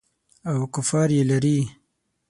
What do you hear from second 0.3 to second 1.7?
او کفار یې لري.